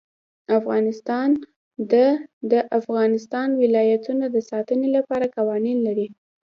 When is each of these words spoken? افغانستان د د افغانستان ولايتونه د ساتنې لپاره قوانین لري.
افغانستان 0.59 1.29
د 1.91 1.93
د 2.51 2.53
افغانستان 2.79 3.47
ولايتونه 3.63 4.25
د 4.31 4.37
ساتنې 4.49 4.87
لپاره 4.97 5.25
قوانین 5.37 5.77
لري. 5.87 6.07